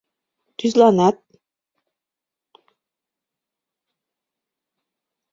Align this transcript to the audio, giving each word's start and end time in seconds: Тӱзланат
Тӱзланат 0.57 1.17